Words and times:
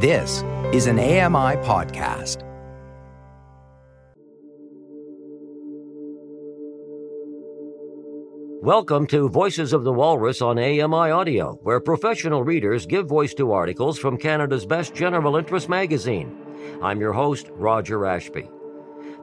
This 0.00 0.44
is 0.72 0.86
an 0.86 1.00
AMI 1.00 1.56
podcast. 1.66 2.44
Welcome 8.62 9.08
to 9.08 9.28
Voices 9.28 9.72
of 9.72 9.82
the 9.82 9.92
Walrus 9.92 10.40
on 10.40 10.56
AMI 10.56 11.10
Audio, 11.10 11.58
where 11.64 11.80
professional 11.80 12.44
readers 12.44 12.86
give 12.86 13.08
voice 13.08 13.34
to 13.34 13.50
articles 13.50 13.98
from 13.98 14.16
Canada's 14.16 14.64
best 14.64 14.94
general 14.94 15.36
interest 15.36 15.68
magazine. 15.68 16.32
I'm 16.80 17.00
your 17.00 17.12
host, 17.12 17.48
Roger 17.50 18.06
Ashby. 18.06 18.48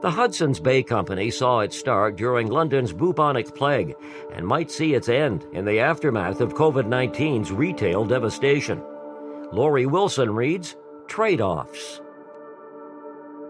The 0.02 0.10
Hudson's 0.10 0.60
Bay 0.60 0.82
Company 0.82 1.30
saw 1.30 1.60
its 1.60 1.78
start 1.78 2.16
during 2.16 2.48
London's 2.48 2.92
bubonic 2.92 3.54
plague 3.54 3.94
and 4.34 4.46
might 4.46 4.70
see 4.70 4.92
its 4.92 5.08
end 5.08 5.46
in 5.54 5.64
the 5.64 5.80
aftermath 5.80 6.42
of 6.42 6.52
COVID 6.52 6.84
19's 6.84 7.50
retail 7.50 8.04
devastation. 8.04 8.82
Laurie 9.52 9.86
Wilson 9.86 10.34
reads 10.34 10.76
Trade 11.06 11.40
Offs. 11.40 12.00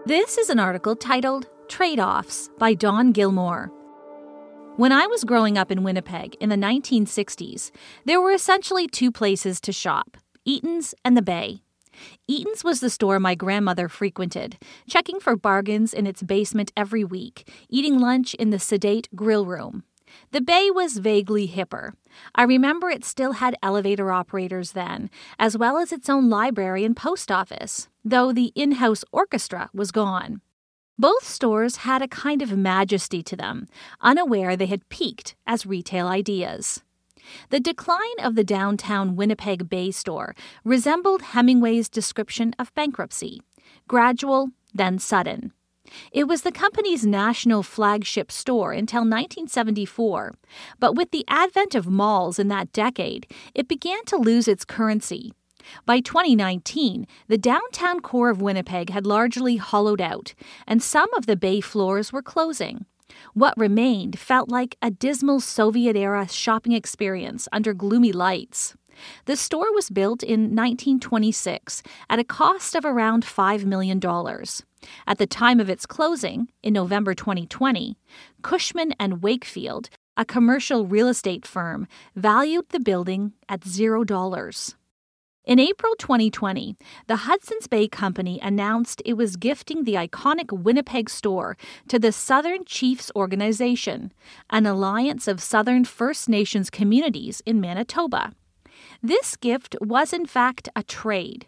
This 0.05 0.37
is 0.37 0.51
an 0.51 0.59
article 0.59 0.95
titled 0.95 1.47
Trade 1.69 1.99
Offs 1.99 2.51
by 2.59 2.75
Don 2.75 3.11
Gilmore. 3.11 3.71
When 4.75 4.91
I 4.91 5.07
was 5.07 5.23
growing 5.23 5.57
up 5.57 5.71
in 5.71 5.81
Winnipeg 5.81 6.35
in 6.39 6.49
the 6.49 6.55
1960s, 6.55 7.71
there 8.05 8.21
were 8.21 8.31
essentially 8.31 8.87
two 8.87 9.11
places 9.11 9.59
to 9.61 9.71
shop 9.71 10.17
Eaton's 10.45 10.93
and 11.03 11.17
the 11.17 11.23
Bay. 11.23 11.63
Eaton's 12.27 12.63
was 12.63 12.79
the 12.79 12.91
store 12.91 13.19
my 13.19 13.33
grandmother 13.33 13.89
frequented, 13.89 14.57
checking 14.87 15.19
for 15.19 15.35
bargains 15.35 15.95
in 15.95 16.05
its 16.05 16.21
basement 16.21 16.71
every 16.77 17.03
week, 17.03 17.49
eating 17.69 17.97
lunch 17.97 18.35
in 18.35 18.51
the 18.51 18.59
sedate 18.59 19.09
grill 19.15 19.47
room. 19.47 19.83
The 20.31 20.41
Bay 20.41 20.69
was 20.71 20.97
vaguely 20.97 21.47
hipper. 21.47 21.93
I 22.35 22.43
remember 22.43 22.89
it 22.89 23.05
still 23.05 23.33
had 23.33 23.55
elevator 23.61 24.11
operators 24.11 24.71
then, 24.71 25.09
as 25.39 25.57
well 25.57 25.77
as 25.77 25.91
its 25.91 26.09
own 26.09 26.29
library 26.29 26.83
and 26.83 26.95
post 26.95 27.31
office, 27.31 27.89
though 28.03 28.31
the 28.31 28.51
in 28.55 28.73
house 28.73 29.03
orchestra 29.11 29.69
was 29.73 29.91
gone. 29.91 30.41
Both 30.99 31.27
stores 31.27 31.77
had 31.77 32.01
a 32.01 32.07
kind 32.07 32.41
of 32.41 32.57
majesty 32.57 33.21
to 33.23 33.35
them, 33.35 33.67
unaware 34.01 34.55
they 34.55 34.65
had 34.65 34.89
peaked 34.89 35.35
as 35.45 35.65
retail 35.65 36.07
ideas. 36.07 36.81
The 37.49 37.59
decline 37.59 38.19
of 38.19 38.35
the 38.35 38.43
downtown 38.43 39.15
Winnipeg 39.15 39.69
Bay 39.69 39.91
store 39.91 40.35
resembled 40.63 41.21
Hemingway's 41.21 41.89
description 41.89 42.55
of 42.57 42.73
bankruptcy 42.73 43.41
gradual, 43.87 44.49
then 44.73 44.99
sudden. 44.99 45.51
It 46.11 46.27
was 46.27 46.41
the 46.41 46.51
company's 46.51 47.05
national 47.05 47.63
flagship 47.63 48.31
store 48.31 48.71
until 48.71 49.01
1974, 49.01 50.33
but 50.79 50.95
with 50.95 51.11
the 51.11 51.25
advent 51.27 51.75
of 51.75 51.87
malls 51.87 52.39
in 52.39 52.47
that 52.49 52.71
decade, 52.71 53.27
it 53.55 53.67
began 53.67 54.03
to 54.05 54.17
lose 54.17 54.47
its 54.47 54.65
currency 54.65 55.31
by 55.85 55.99
2019, 55.99 57.07
the 57.27 57.37
downtown 57.37 57.99
core 57.99 58.29
of 58.29 58.41
Winnipeg 58.41 58.89
had 58.89 59.05
largely 59.05 59.57
hollowed 59.57 60.01
out, 60.01 60.33
and 60.65 60.81
some 60.81 61.13
of 61.13 61.25
the 61.25 61.35
bay 61.35 61.61
floors 61.61 62.11
were 62.13 62.21
closing. 62.21 62.85
What 63.33 63.57
remained 63.57 64.19
felt 64.19 64.49
like 64.49 64.77
a 64.81 64.91
dismal 64.91 65.39
Soviet 65.39 65.95
era 65.95 66.27
shopping 66.27 66.73
experience 66.73 67.47
under 67.51 67.73
gloomy 67.73 68.11
lights. 68.11 68.75
The 69.25 69.35
store 69.35 69.73
was 69.73 69.89
built 69.89 70.23
in 70.23 70.55
1926 70.55 71.83
at 72.09 72.19
a 72.19 72.23
cost 72.23 72.75
of 72.75 72.85
around 72.85 73.25
$5 73.25 73.65
million. 73.65 74.01
At 75.07 75.17
the 75.17 75.27
time 75.27 75.59
of 75.59 75.69
its 75.69 75.85
closing, 75.85 76.49
in 76.63 76.73
November 76.73 77.13
2020, 77.13 77.97
Cushman 78.41 78.93
and 78.99 79.21
Wakefield, 79.21 79.89
a 80.15 80.25
commercial 80.25 80.85
real 80.85 81.07
estate 81.07 81.45
firm, 81.45 81.87
valued 82.15 82.69
the 82.69 82.79
building 82.79 83.33
at 83.47 83.61
$0. 83.61 84.75
In 85.47 85.59
April 85.59 85.95
2020, 85.97 86.75
the 87.07 87.15
Hudson's 87.15 87.67
Bay 87.67 87.87
Company 87.87 88.37
announced 88.43 89.01
it 89.05 89.13
was 89.13 89.37
gifting 89.37 89.85
the 89.85 89.93
iconic 89.93 90.51
Winnipeg 90.51 91.09
store 91.09 91.55
to 91.87 91.97
the 91.97 92.11
Southern 92.11 92.65
Chiefs 92.65 93.09
Organization, 93.15 94.11
an 94.49 94.65
alliance 94.65 95.25
of 95.25 95.41
Southern 95.41 95.85
First 95.85 96.27
Nations 96.27 96.69
communities 96.69 97.41
in 97.45 97.61
Manitoba. 97.61 98.33
This 99.01 99.35
gift 99.35 99.75
was, 99.81 100.13
in 100.13 100.25
fact, 100.25 100.69
a 100.75 100.83
trade 100.83 101.47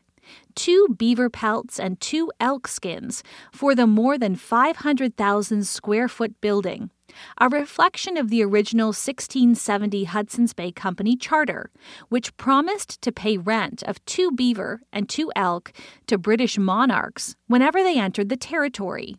two 0.53 0.95
beaver 0.95 1.29
pelts 1.29 1.79
and 1.79 1.99
two 1.99 2.31
elk 2.39 2.67
skins 2.67 3.23
for 3.51 3.73
the 3.73 3.87
more 3.87 4.15
than 4.15 4.35
500,000 4.35 5.65
square 5.65 6.07
foot 6.07 6.39
building 6.39 6.91
a 7.37 7.49
reflection 7.49 8.17
of 8.17 8.29
the 8.29 8.43
original 8.43 8.87
1670 8.87 10.05
Hudson's 10.05 10.53
Bay 10.53 10.71
Company 10.71 11.15
charter, 11.15 11.69
which 12.09 12.35
promised 12.37 13.01
to 13.01 13.11
pay 13.11 13.37
rent 13.37 13.83
of 13.83 14.03
two 14.05 14.31
beaver 14.31 14.81
and 14.91 15.09
two 15.09 15.31
elk 15.35 15.71
to 16.07 16.17
British 16.17 16.57
monarchs 16.57 17.35
whenever 17.47 17.83
they 17.83 17.97
entered 17.97 18.29
the 18.29 18.37
territory. 18.37 19.16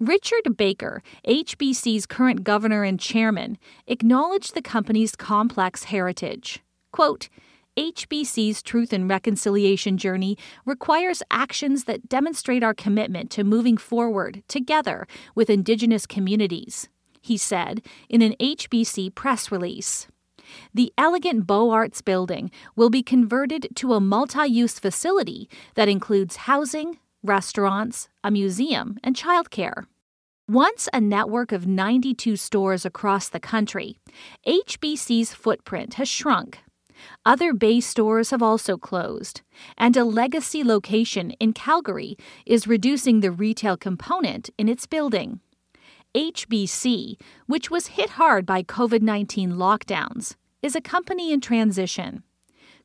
Richard 0.00 0.56
Baker, 0.56 1.02
HBC's 1.26 2.06
current 2.06 2.42
governor 2.42 2.82
and 2.82 2.98
chairman, 2.98 3.56
acknowledged 3.86 4.54
the 4.54 4.62
company's 4.62 5.14
complex 5.14 5.84
heritage. 5.84 6.60
Quote, 6.92 7.28
HBC's 7.76 8.62
Truth 8.62 8.92
and 8.92 9.08
Reconciliation 9.08 9.96
journey 9.96 10.36
requires 10.66 11.22
actions 11.30 11.84
that 11.84 12.08
demonstrate 12.08 12.62
our 12.62 12.74
commitment 12.74 13.30
to 13.30 13.44
moving 13.44 13.78
forward 13.78 14.42
together 14.46 15.06
with 15.34 15.48
Indigenous 15.48 16.06
communities 16.06 16.88
he 17.22 17.36
said 17.36 17.80
in 18.08 18.20
an 18.20 18.34
HBC 18.38 19.14
press 19.14 19.50
release. 19.50 20.08
The 20.74 20.92
elegant 20.98 21.46
Beaux 21.46 21.70
Arts 21.70 22.02
building 22.02 22.50
will 22.76 22.90
be 22.90 23.02
converted 23.02 23.68
to 23.76 23.94
a 23.94 24.00
multi 24.00 24.46
use 24.46 24.78
facility 24.78 25.48
that 25.76 25.88
includes 25.88 26.36
housing, 26.36 26.98
restaurants, 27.22 28.08
a 28.24 28.30
museum, 28.30 28.98
and 29.02 29.16
childcare. 29.16 29.84
Once 30.48 30.88
a 30.92 31.00
network 31.00 31.52
of 31.52 31.66
92 31.66 32.34
stores 32.36 32.84
across 32.84 33.28
the 33.28 33.40
country, 33.40 33.96
HBC's 34.46 35.32
footprint 35.32 35.94
has 35.94 36.08
shrunk. 36.08 36.58
Other 37.24 37.52
Bay 37.52 37.80
stores 37.80 38.30
have 38.30 38.42
also 38.42 38.76
closed, 38.76 39.42
and 39.78 39.96
a 39.96 40.04
legacy 40.04 40.64
location 40.64 41.32
in 41.32 41.52
Calgary 41.52 42.16
is 42.46 42.66
reducing 42.66 43.20
the 43.20 43.30
retail 43.30 43.76
component 43.76 44.50
in 44.58 44.68
its 44.68 44.86
building. 44.86 45.40
HBC, 46.14 47.16
which 47.46 47.70
was 47.70 47.98
hit 47.98 48.10
hard 48.10 48.44
by 48.44 48.62
COVID 48.62 49.02
19 49.02 49.52
lockdowns, 49.52 50.36
is 50.62 50.76
a 50.76 50.80
company 50.80 51.32
in 51.32 51.40
transition. 51.40 52.22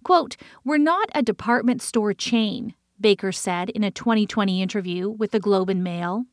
Quote, 0.04 0.38
We're 0.64 0.78
not 0.78 1.10
a 1.14 1.22
department 1.22 1.82
store 1.82 2.14
chain, 2.14 2.74
Baker 3.00 3.32
said 3.32 3.70
in 3.70 3.84
a 3.84 3.92
2020 3.92 4.62
interview 4.62 5.10
with 5.10 5.32
the 5.32 5.40
Globe 5.40 5.70
and 5.70 5.84
Mail. 5.84 6.26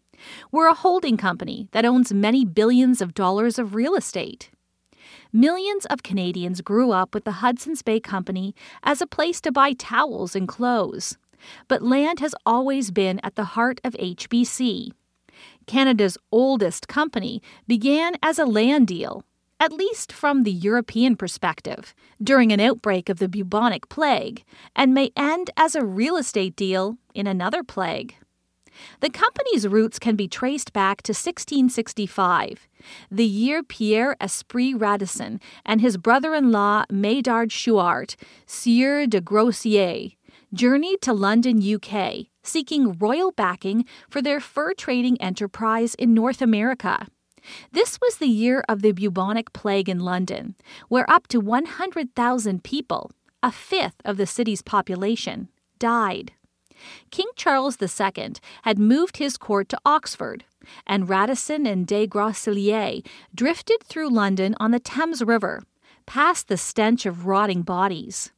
We're 0.52 0.68
a 0.68 0.74
holding 0.74 1.16
company 1.16 1.68
that 1.72 1.84
owns 1.84 2.12
many 2.12 2.44
billions 2.44 3.00
of 3.02 3.14
dollars 3.14 3.58
of 3.58 3.74
real 3.74 3.96
estate. 3.96 4.50
Millions 5.36 5.84
of 5.86 6.04
Canadians 6.04 6.60
grew 6.60 6.92
up 6.92 7.12
with 7.12 7.24
the 7.24 7.42
Hudson's 7.42 7.82
Bay 7.82 7.98
Company 7.98 8.54
as 8.84 9.02
a 9.02 9.06
place 9.06 9.40
to 9.40 9.50
buy 9.50 9.72
towels 9.72 10.36
and 10.36 10.46
clothes. 10.46 11.18
But 11.66 11.82
land 11.82 12.20
has 12.20 12.36
always 12.46 12.92
been 12.92 13.18
at 13.24 13.34
the 13.34 13.42
heart 13.56 13.80
of 13.82 13.94
HBC. 13.94 14.92
Canada's 15.66 16.16
oldest 16.30 16.86
company, 16.86 17.42
began 17.66 18.12
as 18.22 18.38
a 18.38 18.46
land 18.46 18.86
deal, 18.86 19.24
at 19.58 19.72
least 19.72 20.12
from 20.12 20.44
the 20.44 20.52
European 20.52 21.16
perspective, 21.16 21.96
during 22.22 22.52
an 22.52 22.60
outbreak 22.60 23.08
of 23.08 23.18
the 23.18 23.28
bubonic 23.28 23.88
plague, 23.88 24.44
and 24.76 24.94
may 24.94 25.10
end 25.16 25.50
as 25.56 25.74
a 25.74 25.84
real 25.84 26.16
estate 26.16 26.54
deal 26.54 26.96
in 27.12 27.26
another 27.26 27.64
plague. 27.64 28.14
The 29.00 29.10
company's 29.10 29.66
roots 29.66 29.98
can 29.98 30.16
be 30.16 30.28
traced 30.28 30.72
back 30.72 31.02
to 31.02 31.12
1665, 31.12 32.68
the 33.10 33.24
year 33.24 33.62
Pierre 33.62 34.16
Esprit 34.20 34.74
Radisson 34.74 35.40
and 35.64 35.80
his 35.80 35.96
brother 35.96 36.34
in 36.34 36.52
law 36.52 36.84
Medard 36.90 37.50
Chouart, 37.50 38.16
Sieur 38.46 39.06
de 39.06 39.20
Groseilliers, 39.20 40.16
journeyed 40.52 41.02
to 41.02 41.12
London, 41.12 41.60
UK, 41.62 42.26
seeking 42.42 42.92
royal 42.98 43.32
backing 43.32 43.84
for 44.08 44.22
their 44.22 44.40
fur 44.40 44.72
trading 44.74 45.20
enterprise 45.20 45.94
in 45.94 46.14
North 46.14 46.40
America. 46.40 47.08
This 47.72 47.98
was 48.00 48.16
the 48.16 48.26
year 48.28 48.64
of 48.68 48.82
the 48.82 48.92
bubonic 48.92 49.52
plague 49.52 49.88
in 49.88 49.98
London, 50.00 50.54
where 50.88 51.10
up 51.10 51.26
to 51.28 51.40
100,000 51.40 52.64
people, 52.64 53.10
a 53.42 53.52
fifth 53.52 54.00
of 54.04 54.16
the 54.16 54.26
city's 54.26 54.62
population, 54.62 55.48
died. 55.78 56.32
King 57.10 57.28
Charles 57.36 57.78
II 57.80 58.34
had 58.62 58.78
moved 58.78 59.16
his 59.16 59.36
court 59.36 59.68
to 59.70 59.80
Oxford, 59.84 60.44
and 60.86 61.08
Radisson 61.08 61.66
and 61.66 61.86
de 61.86 62.06
Groseilliers 62.06 63.04
drifted 63.34 63.82
through 63.84 64.10
London 64.10 64.54
on 64.58 64.70
the 64.70 64.80
Thames 64.80 65.22
River, 65.22 65.62
past 66.06 66.48
the 66.48 66.56
stench 66.56 67.06
of 67.06 67.26
rotting 67.26 67.62
bodies. 67.62 68.32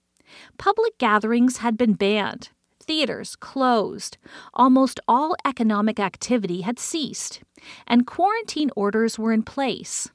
Public 0.58 0.98
gatherings 0.98 1.58
had 1.58 1.76
been 1.76 1.94
banned, 1.94 2.50
theaters 2.80 3.36
closed, 3.36 4.16
almost 4.54 5.00
all 5.08 5.34
economic 5.44 5.98
activity 5.98 6.62
had 6.62 6.78
ceased, 6.78 7.40
and 7.86 8.06
quarantine 8.06 8.70
orders 8.76 9.18
were 9.18 9.32
in 9.32 9.42
place. 9.42 10.10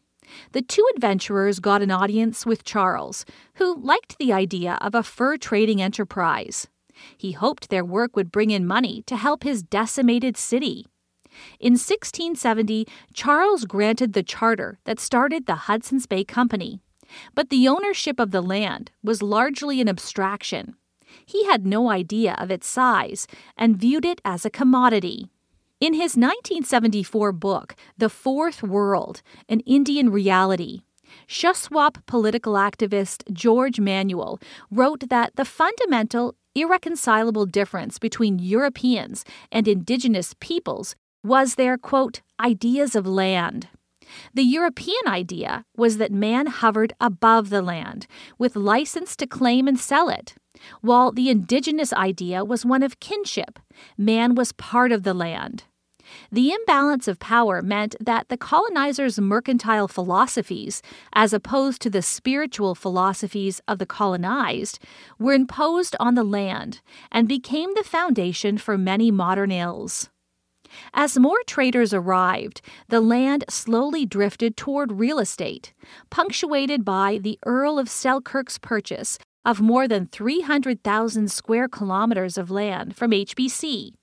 The 0.53 0.61
two 0.61 0.85
adventurers 0.95 1.59
got 1.59 1.81
an 1.81 1.91
audience 1.91 2.45
with 2.45 2.63
Charles, 2.63 3.25
who 3.55 3.75
liked 3.75 4.17
the 4.17 4.31
idea 4.31 4.77
of 4.81 4.95
a 4.95 5.03
fur 5.03 5.37
trading 5.37 5.81
enterprise. 5.81 6.67
He 7.17 7.31
hoped 7.31 7.69
their 7.69 7.85
work 7.85 8.15
would 8.15 8.31
bring 8.31 8.51
in 8.51 8.65
money 8.65 9.03
to 9.07 9.15
help 9.15 9.43
his 9.43 9.63
decimated 9.63 10.37
city. 10.37 10.85
In 11.59 11.73
1670, 11.73 12.87
Charles 13.13 13.65
granted 13.65 14.13
the 14.13 14.23
charter 14.23 14.79
that 14.83 14.99
started 14.99 15.45
the 15.45 15.67
Hudson's 15.67 16.05
Bay 16.05 16.23
Company. 16.23 16.81
But 17.35 17.49
the 17.49 17.67
ownership 17.67 18.19
of 18.19 18.31
the 18.31 18.41
land 18.41 18.91
was 19.03 19.21
largely 19.21 19.81
an 19.81 19.89
abstraction. 19.89 20.75
He 21.25 21.45
had 21.45 21.65
no 21.65 21.89
idea 21.89 22.35
of 22.37 22.51
its 22.51 22.67
size 22.67 23.27
and 23.57 23.77
viewed 23.77 24.05
it 24.05 24.21
as 24.23 24.45
a 24.45 24.49
commodity. 24.49 25.29
In 25.79 25.93
his 25.93 26.15
1974 26.15 27.31
book, 27.31 27.75
The 27.97 28.09
Fourth 28.09 28.63
World 28.63 29.21
An 29.49 29.61
Indian 29.61 30.11
Reality, 30.11 30.81
Shuswap 31.27 32.05
political 32.05 32.53
activist 32.53 33.31
George 33.33 33.79
Manuel 33.79 34.39
wrote 34.69 35.09
that 35.09 35.35
the 35.35 35.45
fundamental, 35.45 36.35
irreconcilable 36.55 37.45
difference 37.45 37.99
between 37.99 38.39
Europeans 38.39 39.23
and 39.51 39.67
indigenous 39.67 40.35
peoples 40.39 40.95
was 41.23 41.55
their, 41.55 41.77
quote, 41.77 42.21
ideas 42.39 42.95
of 42.95 43.05
land. 43.05 43.67
The 44.33 44.43
European 44.43 45.07
idea 45.07 45.63
was 45.77 45.97
that 45.97 46.11
man 46.11 46.47
hovered 46.47 46.93
above 46.99 47.49
the 47.49 47.61
land, 47.61 48.07
with 48.37 48.55
license 48.55 49.15
to 49.17 49.27
claim 49.27 49.67
and 49.67 49.79
sell 49.79 50.09
it, 50.09 50.35
while 50.81 51.11
the 51.11 51.29
indigenous 51.29 51.93
idea 51.93 52.43
was 52.43 52.65
one 52.65 52.83
of 52.83 52.99
kinship. 52.99 53.59
Man 53.97 54.35
was 54.35 54.51
part 54.51 54.91
of 54.91 55.03
the 55.03 55.13
land. 55.13 55.63
The 56.31 56.51
imbalance 56.51 57.07
of 57.07 57.19
power 57.19 57.61
meant 57.61 57.95
that 57.99 58.29
the 58.29 58.37
colonizers' 58.37 59.19
mercantile 59.19 59.87
philosophies, 59.87 60.81
as 61.13 61.33
opposed 61.33 61.81
to 61.81 61.89
the 61.89 62.01
spiritual 62.01 62.75
philosophies 62.75 63.61
of 63.67 63.79
the 63.79 63.85
colonized, 63.85 64.79
were 65.19 65.33
imposed 65.33 65.95
on 65.99 66.15
the 66.15 66.23
land 66.23 66.81
and 67.11 67.27
became 67.27 67.73
the 67.75 67.83
foundation 67.83 68.57
for 68.57 68.77
many 68.77 69.11
modern 69.11 69.51
ills. 69.51 70.09
As 70.93 71.19
more 71.19 71.41
traders 71.45 71.93
arrived, 71.93 72.61
the 72.87 73.01
land 73.01 73.43
slowly 73.49 74.05
drifted 74.05 74.55
toward 74.55 74.93
real 74.93 75.19
estate, 75.19 75.73
punctuated 76.09 76.85
by 76.85 77.19
the 77.21 77.37
Earl 77.45 77.77
of 77.77 77.89
Selkirk's 77.89 78.57
purchase 78.57 79.17
of 79.43 79.59
more 79.59 79.87
than 79.87 80.07
300,000 80.07 81.31
square 81.31 81.67
kilometers 81.67 82.37
of 82.37 82.51
land 82.51 82.95
from 82.95 83.11
HBC. 83.11 83.93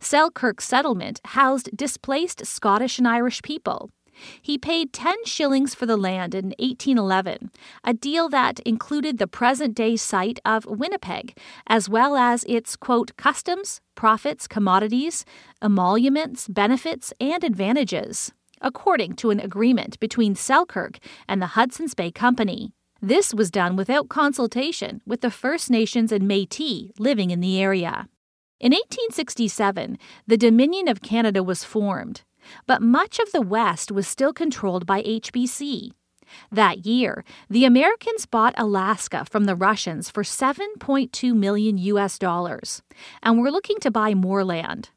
Selkirk 0.00 0.60
settlement 0.60 1.20
housed 1.26 1.76
displaced 1.76 2.46
Scottish 2.46 2.98
and 2.98 3.08
Irish 3.08 3.42
people. 3.42 3.90
He 4.40 4.58
paid 4.58 4.92
10 4.92 5.24
shillings 5.24 5.74
for 5.74 5.86
the 5.86 5.96
land 5.96 6.34
in 6.34 6.54
1811, 6.58 7.50
a 7.84 7.94
deal 7.94 8.28
that 8.28 8.60
included 8.60 9.18
the 9.18 9.26
present 9.26 9.74
day 9.74 9.96
site 9.96 10.38
of 10.44 10.66
Winnipeg, 10.66 11.36
as 11.66 11.88
well 11.88 12.16
as 12.16 12.44
its, 12.44 12.76
quote, 12.76 13.16
customs, 13.16 13.80
profits, 13.94 14.46
commodities, 14.46 15.24
emoluments, 15.62 16.48
benefits, 16.48 17.12
and 17.20 17.42
advantages, 17.42 18.32
according 18.60 19.14
to 19.14 19.30
an 19.30 19.40
agreement 19.40 19.98
between 19.98 20.34
Selkirk 20.34 20.98
and 21.28 21.40
the 21.40 21.54
Hudson's 21.58 21.94
Bay 21.94 22.10
Company. 22.10 22.72
This 23.00 23.34
was 23.34 23.50
done 23.50 23.74
without 23.74 24.08
consultation 24.08 25.00
with 25.04 25.22
the 25.22 25.30
First 25.30 25.70
Nations 25.70 26.12
and 26.12 26.28
Metis 26.28 26.90
living 26.98 27.30
in 27.30 27.40
the 27.40 27.60
area. 27.60 28.08
In 28.62 28.70
1867, 28.70 29.98
the 30.28 30.36
Dominion 30.36 30.86
of 30.86 31.02
Canada 31.02 31.42
was 31.42 31.64
formed, 31.64 32.22
but 32.64 32.80
much 32.80 33.18
of 33.18 33.32
the 33.32 33.40
West 33.40 33.90
was 33.90 34.06
still 34.06 34.32
controlled 34.32 34.86
by 34.86 35.02
HBC. 35.02 35.90
That 36.52 36.86
year, 36.86 37.24
the 37.50 37.64
Americans 37.64 38.24
bought 38.24 38.54
Alaska 38.56 39.24
from 39.28 39.46
the 39.46 39.56
Russians 39.56 40.10
for 40.10 40.22
7.2 40.22 41.34
million 41.34 41.76
US 41.76 42.20
dollars 42.20 42.82
and 43.20 43.40
were 43.40 43.50
looking 43.50 43.80
to 43.80 43.90
buy 43.90 44.14
more 44.14 44.44
land. 44.44 44.90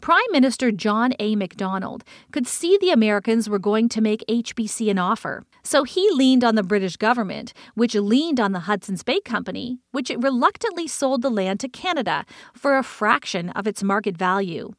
Prime 0.00 0.30
Minister 0.30 0.70
John 0.72 1.12
A. 1.18 1.36
Macdonald 1.36 2.04
could 2.32 2.46
see 2.46 2.76
the 2.76 2.90
Americans 2.90 3.48
were 3.48 3.58
going 3.58 3.88
to 3.90 4.00
make 4.00 4.24
HBC 4.28 4.90
an 4.90 4.98
offer, 4.98 5.44
so 5.62 5.84
he 5.84 6.10
leaned 6.10 6.44
on 6.44 6.54
the 6.54 6.62
British 6.62 6.96
government, 6.96 7.52
which 7.74 7.94
leaned 7.94 8.40
on 8.40 8.52
the 8.52 8.60
Hudson's 8.60 9.02
Bay 9.02 9.20
Company, 9.20 9.78
which 9.92 10.10
it 10.10 10.20
reluctantly 10.20 10.86
sold 10.86 11.22
the 11.22 11.30
land 11.30 11.60
to 11.60 11.68
Canada 11.68 12.24
for 12.54 12.76
a 12.76 12.82
fraction 12.82 13.50
of 13.50 13.66
its 13.66 13.82
market 13.82 14.16
value. 14.16 14.72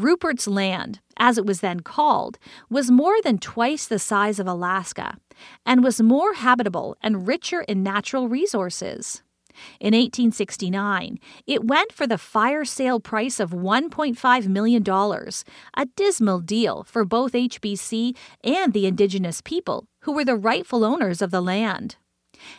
Rupert's 0.00 0.48
Land, 0.48 0.98
as 1.18 1.38
it 1.38 1.46
was 1.46 1.60
then 1.60 1.80
called, 1.80 2.38
was 2.68 2.90
more 2.90 3.22
than 3.22 3.38
twice 3.38 3.86
the 3.86 4.00
size 4.00 4.40
of 4.40 4.46
Alaska 4.48 5.18
and 5.64 5.84
was 5.84 6.00
more 6.02 6.34
habitable 6.34 6.96
and 7.00 7.28
richer 7.28 7.60
in 7.62 7.84
natural 7.84 8.28
resources. 8.28 9.22
In 9.80 9.94
1869, 9.94 11.18
it 11.46 11.64
went 11.64 11.92
for 11.92 12.06
the 12.06 12.18
fire 12.18 12.64
sale 12.64 13.00
price 13.00 13.40
of 13.40 13.50
$1.5 13.50 14.46
million, 14.48 14.84
a 15.76 15.86
dismal 15.96 16.40
deal 16.40 16.84
for 16.84 17.04
both 17.04 17.32
HBC 17.32 18.16
and 18.42 18.72
the 18.72 18.86
indigenous 18.86 19.40
people, 19.40 19.86
who 20.00 20.12
were 20.12 20.24
the 20.24 20.36
rightful 20.36 20.84
owners 20.84 21.22
of 21.22 21.30
the 21.30 21.40
land. 21.40 21.96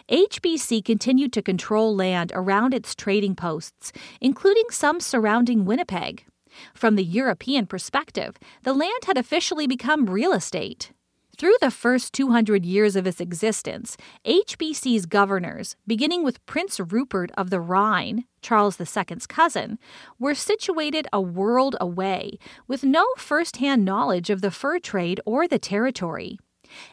HBC 0.10 0.84
continued 0.84 1.34
to 1.34 1.42
control 1.42 1.96
land 1.96 2.32
around 2.34 2.74
its 2.74 2.96
trading 2.96 3.36
posts, 3.36 3.92
including 4.22 4.66
some 4.70 5.00
surrounding 5.00 5.66
Winnipeg. 5.66 6.26
From 6.74 6.96
the 6.96 7.04
European 7.04 7.66
perspective, 7.68 8.38
the 8.64 8.74
land 8.74 9.06
had 9.06 9.18
officially 9.18 9.68
become 9.68 10.10
real 10.10 10.32
estate. 10.32 10.92
Through 11.38 11.56
the 11.60 11.72
first 11.72 12.14
200 12.14 12.66
years 12.66 12.96
of 12.96 13.06
its 13.06 13.20
existence, 13.20 13.98
HBC's 14.26 15.06
governors, 15.06 15.76
beginning 15.86 16.24
with 16.24 16.46
Prince 16.46 16.80
Rupert 16.80 17.30
of 17.36 17.50
the 17.50 17.60
Rhine, 17.60 18.24
Charles 18.42 18.80
II's 18.80 19.28
cousin, 19.28 19.78
were 20.18 20.34
situated 20.34 21.08
a 21.12 21.20
world 21.20 21.76
away, 21.82 22.40
with 22.70 22.86
no 22.86 23.06
first 23.18 23.58
hand 23.58 23.84
knowledge 23.84 24.30
of 24.30 24.40
the 24.40 24.52
fur 24.52 24.80
trade 24.80 25.20
or 25.26 25.46
the 25.46 25.60
territory. 25.60 26.40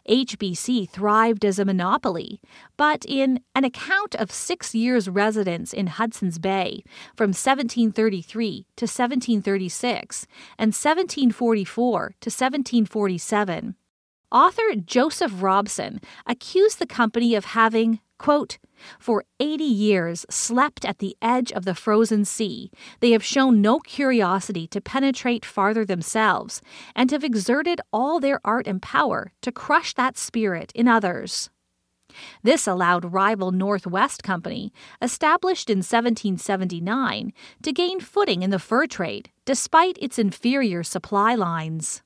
HBC 0.09 0.89
thrived 0.89 1.45
as 1.45 1.61
a 1.61 1.65
monopoly, 1.65 2.41
but 2.77 3.05
in 3.07 3.41
an 3.55 3.65
account 3.65 4.17
of 4.17 4.33
six 4.33 4.75
years' 4.75 5.09
residence 5.09 5.73
in 5.73 5.87
Hudson's 5.87 6.39
Bay 6.39 6.83
from 7.17 7.29
1733 7.29 8.67
to 8.77 8.85
1736 8.85 10.27
and 10.59 10.69
1744 10.69 11.99
to 12.21 12.29
1747, 12.29 13.77
author 14.33 14.75
Joseph 14.85 15.43
Robson 15.43 16.01
accused 16.27 16.79
the 16.79 16.87
company 16.87 17.35
of 17.35 17.45
having, 17.45 18.01
quote, 18.19 18.59
for 18.99 19.25
80 19.39 19.63
years 19.63 20.27
slept 20.31 20.85
at 20.85 20.99
the 20.99 21.17
edge 21.23 21.53
of 21.53 21.65
the 21.65 21.75
frozen 21.75 22.25
sea, 22.25 22.71
they 23.01 23.13
have 23.13 23.25
shown 23.25 23.61
no 23.61 23.79
curiosity 23.79 24.67
to 24.69 24.81
penetrate 24.81 25.45
farther 25.45 25.85
themselves, 25.85 26.61
and 26.97 27.11
have 27.11 27.23
exerted 27.23 27.81
all 27.93 28.19
their 28.19 28.41
art 28.45 28.67
and 28.67 28.83
power 28.83 29.33
to 29.43 29.53
crush 29.53 29.95
that 29.95 30.19
spirit 30.19 30.73
in 30.75 30.89
others. 30.89 31.51
This 32.43 32.67
allowed 32.67 33.13
rival 33.13 33.53
Northwest 33.53 34.23
Company, 34.23 34.73
established 35.01 35.71
in 35.71 35.79
1779, 35.79 37.33
to 37.63 37.73
gain 37.73 38.01
footing 38.01 38.43
in 38.43 38.51
the 38.51 38.59
fur 38.59 38.87
trade, 38.87 39.31
despite 39.45 39.97
its 39.99 40.19
inferior 40.19 40.83
supply 40.83 41.35
lines. 41.35 42.03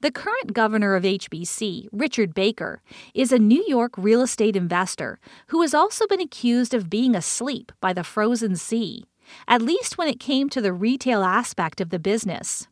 The 0.00 0.10
current 0.10 0.52
governor 0.52 0.94
of 0.96 1.04
HBC, 1.04 1.88
Richard 1.92 2.34
Baker, 2.34 2.82
is 3.14 3.32
a 3.32 3.38
New 3.38 3.64
York 3.66 3.92
real 3.96 4.20
estate 4.22 4.56
investor 4.56 5.18
who 5.48 5.62
has 5.62 5.72
also 5.72 6.06
been 6.06 6.20
accused 6.20 6.74
of 6.74 6.90
being 6.90 7.14
asleep 7.14 7.72
by 7.80 7.92
the 7.92 8.04
frozen 8.04 8.56
sea, 8.56 9.04
at 9.48 9.62
least 9.62 9.96
when 9.96 10.08
it 10.08 10.20
came 10.20 10.50
to 10.50 10.60
the 10.60 10.72
retail 10.72 11.22
aspect 11.22 11.80
of 11.80 11.90
the 11.90 11.98
business. 11.98 12.68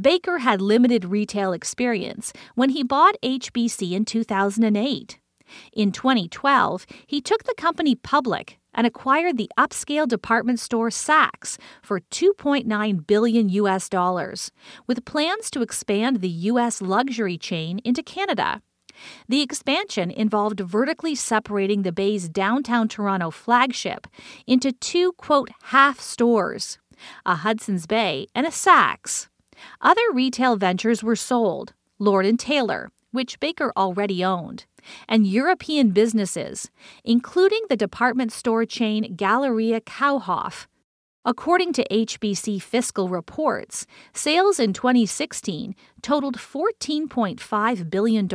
Baker 0.00 0.38
had 0.38 0.60
limited 0.60 1.04
retail 1.04 1.52
experience 1.52 2.32
when 2.54 2.70
he 2.70 2.82
bought 2.82 3.20
HBC 3.22 3.92
in 3.92 4.04
2008. 4.04 5.18
In 5.72 5.92
2012, 5.92 6.86
he 7.06 7.20
took 7.20 7.44
the 7.44 7.54
company 7.54 7.94
public 7.94 8.58
and 8.74 8.86
acquired 8.86 9.36
the 9.36 9.50
upscale 9.58 10.06
department 10.06 10.60
store 10.60 10.90
Saks 10.90 11.58
for 11.82 12.00
2.9 12.00 13.06
billion 13.06 13.48
US 13.48 13.88
dollars, 13.88 14.50
with 14.86 15.04
plans 15.04 15.50
to 15.50 15.62
expand 15.62 16.20
the 16.20 16.28
US 16.50 16.80
luxury 16.82 17.38
chain 17.38 17.78
into 17.84 18.02
Canada. 18.02 18.62
The 19.28 19.40
expansion 19.40 20.10
involved 20.10 20.60
vertically 20.60 21.14
separating 21.14 21.82
the 21.82 21.92
Bay's 21.92 22.28
downtown 22.28 22.88
Toronto 22.88 23.30
flagship 23.30 24.06
into 24.46 24.72
two, 24.72 25.12
quote, 25.12 25.50
half 25.64 26.00
stores 26.00 26.78
a 27.26 27.36
Hudson's 27.36 27.86
Bay 27.86 28.26
and 28.34 28.46
a 28.46 28.50
Saks. 28.50 29.28
Other 29.80 30.02
retail 30.12 30.56
ventures 30.56 31.02
were 31.02 31.16
sold 31.16 31.74
Lord 31.98 32.26
& 32.32 32.38
Taylor, 32.38 32.90
which 33.10 33.40
Baker 33.40 33.72
already 33.76 34.24
owned, 34.24 34.66
and 35.08 35.26
European 35.26 35.90
businesses, 35.90 36.70
including 37.04 37.62
the 37.68 37.76
department 37.76 38.32
store 38.32 38.64
chain 38.64 39.14
Galeria 39.16 39.80
Kaufhof. 39.80 40.66
According 41.24 41.72
to 41.74 41.88
HBC 41.88 42.60
fiscal 42.60 43.08
reports, 43.08 43.86
sales 44.12 44.58
in 44.58 44.72
2016 44.72 45.76
totaled 46.02 46.36
$14.5 46.36 47.90
billion. 47.90 48.28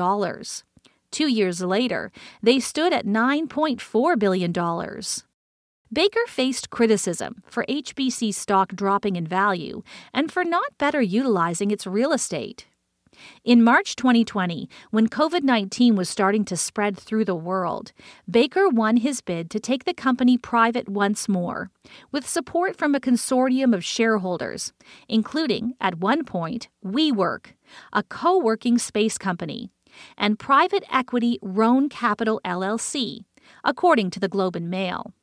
Two 1.11 1.27
years 1.27 1.61
later, 1.61 2.11
they 2.41 2.59
stood 2.59 2.93
at 2.93 3.05
$9.4 3.05 4.19
billion. 4.19 4.53
Baker 5.91 6.25
faced 6.27 6.69
criticism 6.69 7.43
for 7.47 7.65
HBC 7.67 8.33
stock 8.33 8.73
dropping 8.73 9.15
in 9.15 9.25
value 9.25 9.83
and 10.13 10.31
for 10.31 10.43
not 10.43 10.77
better 10.77 11.01
utilizing 11.01 11.71
its 11.71 11.87
real 11.87 12.13
estate. 12.13 12.67
In 13.43 13.63
March 13.63 13.95
2020, 13.95 14.69
when 14.91 15.07
COVID 15.07 15.43
19 15.43 15.95
was 15.95 16.09
starting 16.09 16.45
to 16.45 16.57
spread 16.57 16.97
through 16.97 17.25
the 17.25 17.35
world, 17.35 17.93
Baker 18.29 18.69
won 18.69 18.97
his 18.97 19.21
bid 19.21 19.49
to 19.51 19.59
take 19.59 19.85
the 19.85 19.93
company 19.93 20.37
private 20.37 20.89
once 20.89 21.27
more, 21.27 21.69
with 22.11 22.27
support 22.27 22.75
from 22.75 22.95
a 22.95 22.99
consortium 22.99 23.73
of 23.73 23.83
shareholders, 23.83 24.73
including, 25.07 25.73
at 25.79 25.99
one 25.99 26.23
point, 26.23 26.67
WeWork, 26.85 27.53
a 27.93 28.03
co 28.03 28.37
working 28.39 28.77
space 28.77 29.17
company, 29.17 29.69
and 30.17 30.39
private 30.39 30.83
equity 30.91 31.39
Rhône 31.43 31.89
Capital 31.89 32.41
LLC, 32.45 33.25
according 33.63 34.11
to 34.11 34.19
the 34.19 34.27
Globe 34.27 34.55
and 34.55 34.69
Mail. 34.69 35.13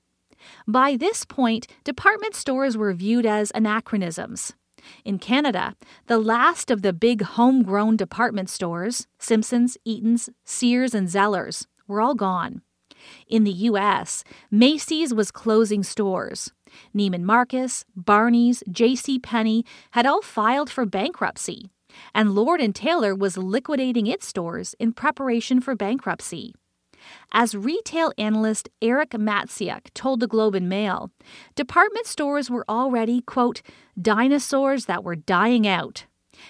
By 0.67 0.97
this 0.97 1.25
point, 1.25 1.67
department 1.85 2.35
stores 2.35 2.77
were 2.77 2.93
viewed 2.93 3.25
as 3.25 3.51
anachronisms 3.55 4.55
in 5.05 5.19
Canada, 5.19 5.75
the 6.07 6.19
last 6.19 6.71
of 6.71 6.83
the 6.83 6.93
big 6.93 7.23
homegrown 7.23 7.97
department 7.97 8.51
stores, 8.51 9.07
Simpsons, 9.19 9.77
Eaton's, 9.85 10.31
Sears, 10.45 10.95
and 10.95 11.09
Zellers, 11.09 11.67
were 11.87 12.01
all 12.01 12.15
gone. 12.15 12.63
In 13.29 13.45
the 13.45 13.53
U.S., 13.53 14.25
Macy's 14.51 15.13
was 15.13 15.31
closing 15.31 15.83
stores. 15.83 16.53
Neiman 16.95 17.23
Marcus, 17.23 17.85
Barney's, 17.95 18.63
J.C. 18.71 19.19
Penney 19.19 19.65
had 19.93 20.07
all 20.07 20.23
filed 20.23 20.71
for 20.71 20.87
bankruptcy, 20.87 21.71
and 22.15 22.35
Lord 22.35 22.61
& 22.73 22.75
Taylor 22.75 23.15
was 23.15 23.37
liquidating 23.37 24.07
its 24.07 24.27
stores 24.27 24.75
in 24.79 24.93
preparation 24.93 25.61
for 25.61 25.75
bankruptcy. 25.77 26.55
As 27.33 27.55
retail 27.55 28.13
analyst 28.19 28.69
Eric 28.81 29.11
Matsiak 29.11 29.93
told 29.95 30.21
the 30.21 30.27
Globe 30.27 30.55
and 30.55 30.69
Mail, 30.69 31.11
department 31.55 32.07
stores 32.07 32.51
were 32.51 32.65
already, 32.69 33.21
quote, 33.21 33.63
dinosaurs 34.01 34.87
that 34.87 35.05
were 35.05 35.17
dying 35.17 35.67
out, 35.67 36.07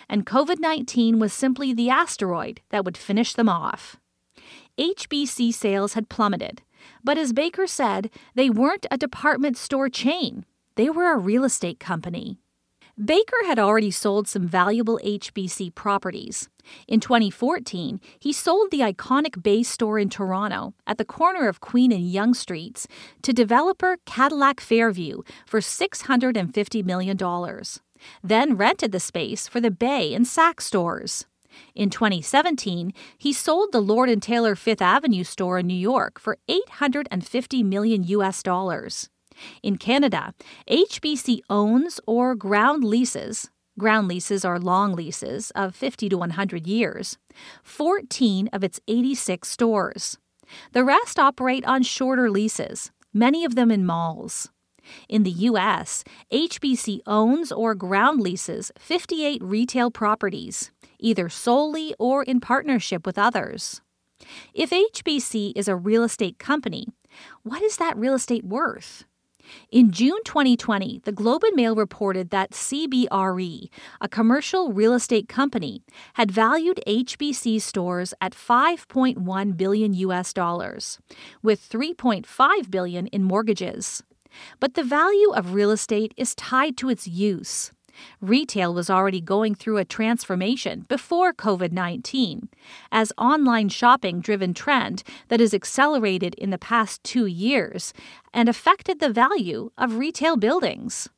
and 0.08 0.26
COVID 0.26 0.58
19 0.61 1.18
was 1.18 1.32
simply 1.32 1.73
the 1.73 1.90
asteroid 1.90 2.61
that 2.70 2.84
would 2.84 2.96
finish 2.96 3.32
them 3.32 3.49
off. 3.49 3.96
HBC 4.78 5.52
sales 5.54 5.94
had 5.94 6.08
plummeted, 6.08 6.62
but 7.02 7.18
as 7.18 7.32
Baker 7.32 7.66
said, 7.66 8.11
they 8.34 8.50
weren't 8.50 8.87
a 8.90 8.99
department 8.99 9.56
store 9.56 9.88
chain, 9.88 10.44
they 10.76 10.90
were 10.90 11.12
a 11.12 11.18
real 11.18 11.44
estate 11.44 11.78
company. 11.78 12.38
Baker 13.02 13.44
had 13.46 13.58
already 13.58 13.90
sold 13.90 14.28
some 14.28 14.46
valuable 14.46 15.00
HBC 15.04 15.74
properties. 15.74 16.48
In 16.86 17.00
2014, 17.00 18.00
he 18.20 18.32
sold 18.32 18.70
the 18.70 18.80
iconic 18.80 19.42
Bay 19.42 19.64
store 19.64 19.98
in 19.98 20.08
Toronto 20.08 20.74
at 20.86 20.98
the 20.98 21.04
corner 21.04 21.48
of 21.48 21.60
Queen 21.60 21.90
and 21.90 22.08
Yonge 22.08 22.36
Streets 22.36 22.86
to 23.22 23.32
developer 23.32 23.96
Cadillac 24.06 24.60
Fairview 24.60 25.22
for 25.44 25.58
$650 25.58 26.84
million, 26.84 27.18
then 28.22 28.56
rented 28.56 28.92
the 28.92 29.00
space 29.00 29.48
for 29.48 29.60
the 29.60 29.72
Bay 29.72 30.14
and 30.14 30.24
Saks 30.24 30.62
stores. 30.62 31.26
In 31.74 31.90
2017, 31.90 32.92
he 33.18 33.32
sold 33.32 33.72
the 33.72 33.80
Lord 33.82 34.10
& 34.20 34.22
Taylor 34.22 34.54
Fifth 34.54 34.82
Avenue 34.82 35.24
store 35.24 35.58
in 35.58 35.66
New 35.66 35.74
York 35.74 36.20
for 36.20 36.38
850 36.48 37.62
million 37.64 38.04
US 38.04 38.42
dollars. 38.42 39.10
In 39.62 39.76
Canada, 39.76 40.34
HBC 40.68 41.40
owns 41.48 42.00
or 42.06 42.34
ground 42.34 42.84
leases 42.84 43.50
ground 43.78 44.08
leases 44.08 44.44
are 44.44 44.58
long 44.58 44.94
leases 44.94 45.50
of 45.52 45.74
50 45.74 46.08
to 46.08 46.18
100 46.18 46.66
years 46.66 47.18
14 47.62 48.48
of 48.52 48.62
its 48.62 48.80
86 48.86 49.48
stores. 49.48 50.18
The 50.72 50.84
rest 50.84 51.18
operate 51.18 51.64
on 51.64 51.82
shorter 51.82 52.30
leases, 52.30 52.92
many 53.12 53.44
of 53.44 53.54
them 53.54 53.70
in 53.70 53.86
malls. 53.86 54.50
In 55.08 55.22
the 55.22 55.30
U.S., 55.30 56.04
HBC 56.30 57.00
owns 57.06 57.50
or 57.50 57.74
ground 57.74 58.20
leases 58.20 58.70
58 58.78 59.42
retail 59.42 59.90
properties, 59.90 60.70
either 60.98 61.30
solely 61.30 61.94
or 61.98 62.22
in 62.22 62.40
partnership 62.40 63.06
with 63.06 63.18
others. 63.18 63.80
If 64.52 64.70
HBC 64.70 65.52
is 65.56 65.68
a 65.68 65.76
real 65.76 66.04
estate 66.04 66.38
company, 66.38 66.88
what 67.42 67.62
is 67.62 67.78
that 67.78 67.96
real 67.96 68.14
estate 68.14 68.44
worth? 68.44 69.04
In 69.70 69.90
June 69.90 70.18
2020, 70.24 71.00
the 71.04 71.12
Globe 71.12 71.44
and 71.44 71.56
Mail 71.56 71.74
reported 71.74 72.30
that 72.30 72.52
CBRE, 72.52 73.68
a 74.00 74.08
commercial 74.08 74.72
real 74.72 74.94
estate 74.94 75.28
company, 75.28 75.82
had 76.14 76.30
valued 76.30 76.80
HBC 76.86 77.60
stores 77.60 78.14
at 78.20 78.32
5.1 78.32 79.56
billion 79.56 79.94
US 79.94 80.32
dollars, 80.32 80.98
with 81.42 81.68
3.5 81.68 82.70
billion 82.70 83.06
in 83.08 83.22
mortgages. 83.22 84.02
But 84.60 84.74
the 84.74 84.82
value 84.82 85.30
of 85.32 85.54
real 85.54 85.70
estate 85.70 86.12
is 86.16 86.34
tied 86.34 86.76
to 86.78 86.88
its 86.88 87.06
use. 87.06 87.72
Retail 88.20 88.74
was 88.74 88.90
already 88.90 89.20
going 89.20 89.54
through 89.54 89.78
a 89.78 89.84
transformation 89.84 90.86
before 90.88 91.32
COVID 91.32 91.72
19, 91.72 92.48
as 92.90 93.12
online 93.18 93.68
shopping 93.68 94.20
driven 94.20 94.54
trend 94.54 95.02
that 95.28 95.40
has 95.40 95.54
accelerated 95.54 96.34
in 96.34 96.50
the 96.50 96.58
past 96.58 97.02
two 97.04 97.26
years 97.26 97.92
and 98.32 98.48
affected 98.48 99.00
the 99.00 99.10
value 99.10 99.70
of 99.76 99.96
retail 99.96 100.36
buildings. 100.36 101.08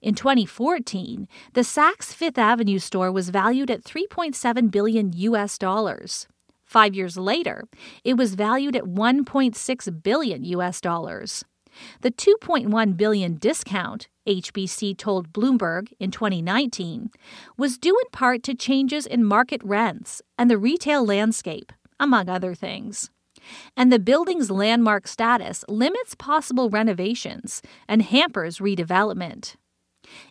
In 0.00 0.14
2014, 0.14 1.28
the 1.52 1.60
Saks 1.60 2.12
Fifth 2.12 2.38
Avenue 2.38 2.78
store 2.78 3.12
was 3.12 3.30
valued 3.30 3.70
at 3.70 3.84
3.7 3.84 4.70
billion 4.70 5.12
US 5.14 5.58
dollars. 5.58 6.26
5 6.64 6.94
years 6.94 7.16
later, 7.16 7.64
it 8.02 8.14
was 8.14 8.34
valued 8.34 8.74
at 8.74 8.84
1.6 8.84 10.02
billion 10.02 10.44
US 10.44 10.80
dollars. 10.80 11.44
The 12.00 12.10
2.1 12.10 12.96
billion 12.96 13.36
discount 13.36 14.08
HBC 14.26 14.96
told 14.96 15.32
Bloomberg 15.32 15.92
in 15.98 16.10
2019 16.10 17.10
was 17.56 17.78
due 17.78 17.98
in 17.98 18.10
part 18.10 18.42
to 18.44 18.54
changes 18.54 19.06
in 19.06 19.24
market 19.24 19.62
rents 19.62 20.22
and 20.38 20.50
the 20.50 20.58
retail 20.58 21.04
landscape, 21.04 21.72
among 22.00 22.28
other 22.28 22.54
things. 22.54 23.10
And 23.76 23.92
the 23.92 23.98
building's 23.98 24.50
landmark 24.50 25.06
status 25.06 25.64
limits 25.68 26.14
possible 26.14 26.70
renovations 26.70 27.60
and 27.88 28.02
hampers 28.02 28.58
redevelopment. 28.58 29.56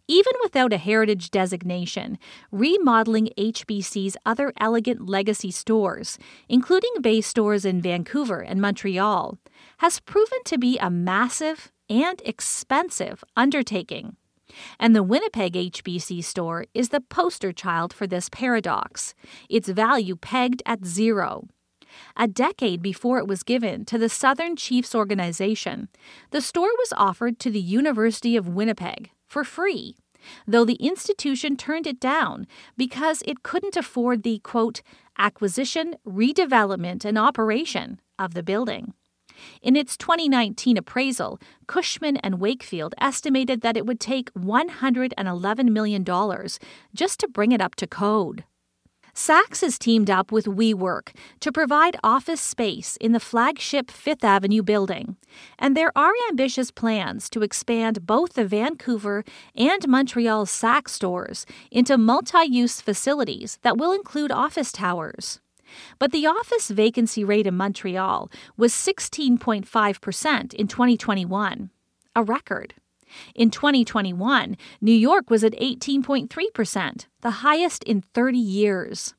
Even 0.08 0.34
without 0.42 0.74
a 0.74 0.77
heritage 0.77 1.32
designation, 1.32 2.18
remodeling 2.51 3.30
HBC's 3.38 4.18
other 4.25 4.53
elegant 4.60 5.08
legacy 5.08 5.51
stores, 5.51 6.18
including 6.50 7.01
Bay 7.01 7.22
stores 7.22 7.65
in 7.65 7.82
Vancouver 7.82 8.39
and 8.39 8.62
Montreal, 8.62 9.38
has 9.77 10.00
proven 10.00 10.39
to 10.46 10.58
be 10.58 10.77
a 10.77 10.89
massive 10.89 11.72
and 11.89 12.22
expensive 12.25 13.24
undertaking. 13.36 14.15
And 14.80 14.96
the 14.96 15.03
Winnipeg 15.03 15.53
HBC 15.53 16.24
store 16.24 16.65
is 16.74 16.89
the 16.89 17.01
poster 17.01 17.51
child 17.51 17.94
for 17.94 18.06
this 18.06 18.30
paradox, 18.30 19.13
its 19.50 19.70
value 19.70 20.15
pegged 20.15 20.62
at 20.65 20.86
zero. 20.86 21.48
A 22.18 22.27
decade 22.27 22.82
before 22.82 23.20
it 23.20 23.27
was 23.27 23.44
given 23.44 23.86
to 23.86 23.98
the 23.98 24.10
Southern 24.10 24.56
Chiefs 24.56 24.96
organization, 24.96 25.89
the 26.32 26.42
store 26.42 26.72
was 26.77 26.94
offered 26.98 27.39
to 27.39 27.51
the 27.51 27.62
University 27.62 28.36
of 28.36 28.48
Winnipeg 28.48 29.12
for 29.33 29.43
free, 29.43 29.95
though 30.47 30.63
the 30.63 30.75
institution 30.75 31.57
turned 31.57 31.87
it 31.87 31.99
down 31.99 32.45
because 32.77 33.23
it 33.25 33.41
couldn't 33.41 33.75
afford 33.75 34.21
the 34.21 34.37
quote, 34.43 34.83
acquisition, 35.17 35.95
redevelopment, 36.07 37.03
and 37.03 37.17
operation 37.17 37.99
of 38.19 38.35
the 38.35 38.43
building. 38.43 38.93
In 39.63 39.75
its 39.75 39.97
2019 39.97 40.77
appraisal, 40.77 41.39
Cushman 41.65 42.17
and 42.17 42.39
Wakefield 42.39 42.93
estimated 42.99 43.61
that 43.61 43.75
it 43.75 43.87
would 43.87 43.99
take 43.99 44.31
$111 44.35 45.69
million 45.69 46.05
just 46.93 47.19
to 47.19 47.27
bring 47.27 47.51
it 47.51 47.59
up 47.59 47.73
to 47.75 47.87
code. 47.87 48.43
Saks 49.15 49.62
has 49.62 49.77
teamed 49.77 50.10
up 50.10 50.32
with 50.32 50.46
WeWork 50.46 51.15
to 51.39 51.51
provide 51.51 51.96
office 52.03 52.41
space 52.41 52.98
in 52.98 53.12
the 53.12 53.20
flagship 53.20 53.91
Fifth 53.91 54.24
Avenue 54.24 54.63
building, 54.63 55.17
and 55.60 55.77
there 55.77 55.91
are 55.96 56.13
ambitious 56.29 56.72
plans 56.72 57.29
to 57.29 57.43
expand 57.43 58.08
both 58.08 58.34
the 58.34 58.43
Vancouver 58.43 59.24
and 59.55 59.88
Montreal 59.88 60.48
Saks 60.48 60.89
stores 60.89 61.46
into 61.70 61.96
multi 61.96 62.43
use 62.43 62.82
facilities 62.82 63.60
that 63.62 63.77
will 63.77 63.91
include 63.91 64.32
office 64.32 64.72
towers. 64.72 65.39
But 66.00 66.12
the 66.12 66.25
office 66.25 66.70
vacancy 66.70 67.24
rate 67.24 67.46
in 67.46 67.55
Montreal 67.55 68.32
was 68.58 68.74
16.5% 68.74 70.53
in 70.55 70.67
2021, 70.67 71.70
a 72.15 72.24
record. 72.24 72.74
In 73.36 73.50
2021, 73.50 74.58
New 74.82 74.91
York 74.91 75.29
was 75.29 75.43
at 75.43 75.53
18.3%, 75.53 77.05
the 77.22 77.32
highest 77.32 77.84
in 77.84 78.01
30 78.13 78.38
years. 78.38 79.13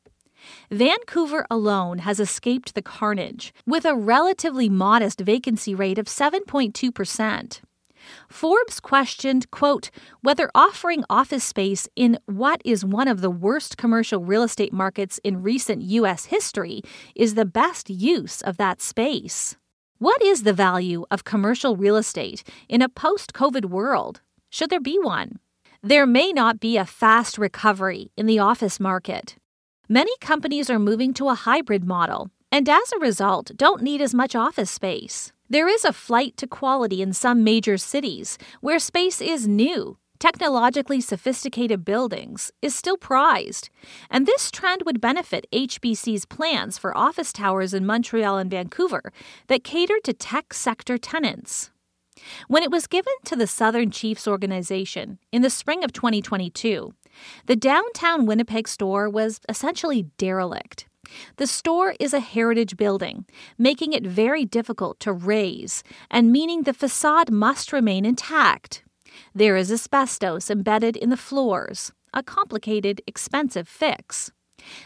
Vancouver 0.71 1.47
alone 1.51 1.99
has 1.99 2.21
escaped 2.21 2.75
the 2.75 2.83
carnage, 2.83 3.55
with 3.67 3.85
a 3.85 3.95
relatively 3.95 4.69
modest 4.69 5.21
vacancy 5.21 5.75
rate 5.75 5.99
of 5.99 6.07
7.2%. 6.07 7.61
Forbes 8.29 8.81
questioned, 8.81 9.51
quote, 9.51 9.91
whether 10.21 10.51
offering 10.55 11.05
office 11.09 11.45
space 11.45 11.89
in 11.97 12.19
what 12.27 12.61
is 12.65 12.85
one 12.85 13.09
of 13.09 13.21
the 13.21 13.31
worst 13.31 13.77
commercial 13.77 14.21
real 14.21 14.43
estate 14.43 14.73
markets 14.73 15.19
in 15.25 15.43
recent 15.43 15.83
U.S. 15.83 16.27
history 16.27 16.83
is 17.15 17.35
the 17.35 17.47
best 17.47 17.89
use 17.89 18.43
of 18.43 18.57
that 18.59 18.83
space. 18.83 19.57
What 20.05 20.21
is 20.21 20.43
the 20.43 20.53
value 20.53 21.07
of 21.11 21.25
commercial 21.25 21.77
real 21.79 21.97
estate 21.97 22.45
in 22.69 22.83
a 22.83 22.91
post 22.91 23.33
COVID 23.33 23.65
world? 23.65 24.21
Should 24.51 24.69
there 24.69 24.79
be 24.79 24.99
one? 24.99 25.39
There 25.83 26.05
may 26.05 26.31
not 26.31 26.61
be 26.61 26.77
a 26.77 26.85
fast 26.85 27.39
recovery 27.39 28.13
in 28.15 28.27
the 28.27 28.39
office 28.39 28.79
market. 28.79 29.37
Many 29.89 30.13
companies 30.21 30.69
are 30.69 30.79
moving 30.79 31.15
to 31.15 31.31
a 31.31 31.35
hybrid 31.35 31.85
model 31.87 32.29
and 32.53 32.69
as 32.69 32.93
a 32.93 32.99
result 32.99 33.53
don't 33.57 33.83
need 33.83 34.03
as 34.03 34.15
much 34.15 34.37
office 34.37 34.71
space. 34.71 35.33
There 35.49 35.69
is 35.69 35.87
a 35.87 35.93
flight 35.95 36.37
to 36.37 36.47
quality 36.47 37.01
in 37.01 37.15
some 37.15 37.43
major 37.43 37.79
cities 37.79 38.37
where 38.61 38.79
space 38.79 39.23
is 39.23 39.49
new 39.49 39.97
technologically 40.25 41.02
sophisticated 41.02 41.85
buildings 41.85 42.50
is 42.62 42.75
still 42.75 42.97
prized, 42.97 43.69
and 44.09 44.25
this 44.25 44.50
trend 44.50 44.81
would 44.87 44.99
benefit 44.99 45.47
HBC's 45.52 46.25
plans 46.25 46.78
for 46.78 46.97
office 46.97 47.31
towers 47.31 47.75
in 47.75 47.85
Montreal 47.85 48.38
and 48.38 48.50
Vancouver 48.50 49.12
that 49.49 49.64
cater 49.64 50.00
to 50.02 50.14
tech 50.14 50.54
sector 50.54 50.97
tenants. 50.97 51.71
When 52.49 52.62
it 52.62 52.71
was 52.71 52.87
given 52.87 53.12
to 53.26 53.37
the 53.37 53.47
Southern 53.47 53.90
Chiefs 53.90 54.26
organization 54.26 55.19
in 55.31 55.43
the 55.43 55.50
spring 55.50 55.85
of 55.85 55.93
2022, 55.93 56.95
the 57.45 57.57
downtown 57.57 58.25
Winnipeg 58.25 58.66
store 58.66 59.11
was 59.11 59.40
essentially 59.47 60.07
derelict. 60.16 60.87
The 61.37 61.47
store 61.47 61.97
is 62.00 62.14
a 62.14 62.21
heritage 62.21 62.78
building, 62.78 63.26
making 63.59 63.93
it 63.93 64.07
very 64.07 64.47
difficult 64.47 65.00
to 65.00 65.12
raise 65.12 65.85
and 66.11 66.33
meaning 66.33 66.62
the 66.62 66.73
facade 66.73 67.31
must 67.31 67.75
remain 67.75 68.07
intact. 68.07 68.84
There 69.35 69.56
is 69.56 69.71
asbestos 69.71 70.50
embedded 70.50 70.97
in 70.97 71.11
the 71.11 71.16
floors, 71.16 71.92
a 72.12 72.23
complicated, 72.23 73.02
expensive 73.06 73.68
fix. 73.68 74.30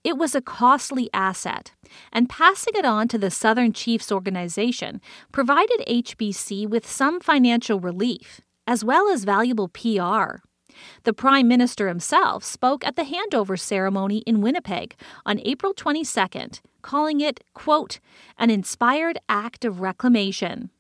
It 0.02 0.16
was 0.16 0.34
a 0.34 0.40
costly 0.40 1.10
asset, 1.12 1.72
and 2.12 2.26
passing 2.28 2.72
it 2.76 2.86
on 2.86 3.06
to 3.08 3.18
the 3.18 3.30
Southern 3.30 3.72
Chiefs 3.72 4.10
organization 4.10 5.00
provided 5.32 5.84
HBC 5.86 6.66
with 6.68 6.88
some 6.88 7.20
financial 7.20 7.78
relief, 7.80 8.40
as 8.66 8.84
well 8.84 9.10
as 9.10 9.24
valuable 9.24 9.68
PR. 9.68 10.40
The 11.04 11.12
Prime 11.12 11.49
Minister 11.49 11.88
himself 11.88 12.45
spoke 12.45 12.87
at 12.87 12.97
the 12.97 13.04
handover 13.04 13.59
ceremony 13.59 14.19
in 14.19 14.40
Winnipeg 14.40 14.95
on 15.25 15.40
April 15.45 15.75
22nd, 15.75 16.61
calling 16.83 17.21
it, 17.21 17.40
quote, 17.54 18.00
an 18.38 18.50
inspired 18.50 19.19
act 19.28 19.64
of 19.64 19.81
reclamation. 19.81 20.71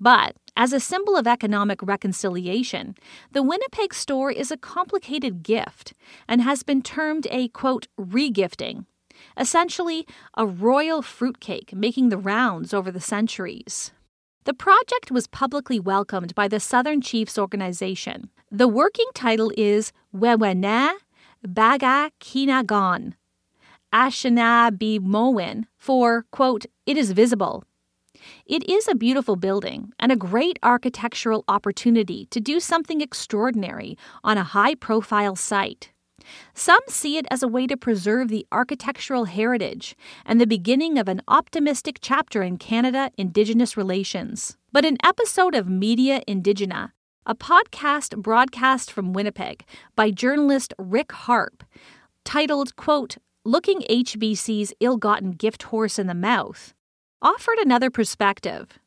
But 0.00 0.36
as 0.56 0.72
a 0.72 0.80
symbol 0.80 1.16
of 1.16 1.26
economic 1.26 1.82
reconciliation, 1.82 2.94
the 3.32 3.42
Winnipeg 3.42 3.94
store 3.94 4.30
is 4.30 4.50
a 4.50 4.56
complicated 4.56 5.42
gift 5.42 5.92
and 6.26 6.42
has 6.42 6.62
been 6.62 6.82
termed 6.82 7.26
a, 7.30 7.48
quote, 7.48 7.86
regifting, 7.98 8.86
essentially 9.36 10.06
a 10.36 10.46
royal 10.46 11.02
fruitcake 11.02 11.74
making 11.74 12.08
the 12.08 12.18
rounds 12.18 12.74
over 12.74 12.90
the 12.90 13.00
centuries. 13.00 13.92
The 14.44 14.54
project 14.54 15.10
was 15.10 15.26
publicly 15.26 15.78
welcomed 15.78 16.34
by 16.34 16.48
the 16.48 16.60
Southern 16.60 17.00
Chiefs 17.00 17.38
organization. 17.38 18.30
The 18.50 18.68
working 18.68 19.08
title 19.14 19.52
is 19.56 19.92
Wewena 20.14 20.92
Baga 21.42 22.10
Kinagon, 22.20 23.14
Ashana 23.92 24.76
B. 24.76 24.98
Moen, 24.98 25.66
for, 25.76 26.24
quote, 26.30 26.66
it 26.86 26.96
is 26.96 27.12
visible. 27.12 27.64
It 28.46 28.68
is 28.68 28.88
a 28.88 28.94
beautiful 28.94 29.36
building 29.36 29.92
and 29.98 30.10
a 30.10 30.16
great 30.16 30.58
architectural 30.62 31.44
opportunity 31.46 32.26
to 32.30 32.40
do 32.40 32.58
something 32.58 33.00
extraordinary 33.00 33.96
on 34.24 34.38
a 34.38 34.44
high 34.44 34.74
profile 34.74 35.36
site. 35.36 35.92
Some 36.54 36.80
see 36.88 37.16
it 37.16 37.26
as 37.30 37.42
a 37.42 37.48
way 37.48 37.66
to 37.66 37.76
preserve 37.76 38.28
the 38.28 38.46
architectural 38.52 39.26
heritage 39.26 39.96
and 40.24 40.40
the 40.40 40.46
beginning 40.46 40.98
of 40.98 41.08
an 41.08 41.22
optimistic 41.28 41.98
chapter 42.00 42.42
in 42.42 42.58
Canada 42.58 43.10
Indigenous 43.16 43.76
relations. 43.76 44.56
But 44.72 44.84
an 44.84 44.96
episode 45.04 45.54
of 45.54 45.68
Media 45.68 46.22
Indigena, 46.28 46.92
a 47.26 47.34
podcast 47.34 48.16
broadcast 48.16 48.90
from 48.90 49.12
Winnipeg 49.12 49.64
by 49.96 50.10
journalist 50.10 50.74
Rick 50.78 51.12
Harp, 51.12 51.64
titled, 52.24 52.76
quote, 52.76 53.16
Looking 53.44 53.80
HBC's 53.88 54.74
Ill 54.80 54.96
Gotten 54.96 55.32
Gift 55.32 55.64
Horse 55.64 55.98
in 55.98 56.06
the 56.06 56.14
Mouth, 56.14 56.74
offered 57.22 57.58
another 57.58 57.90
perspective. 57.90 58.78